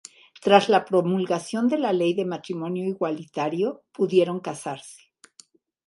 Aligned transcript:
Tras 0.41 0.67
la 0.67 0.83
promulgación 0.83 1.67
de 1.67 1.77
la 1.77 1.93
Ley 1.93 2.15
de 2.15 2.25
Matrimonio 2.25 2.85
Igualitario 2.85 3.83
pudieron 3.91 4.39
casarse. 4.39 5.11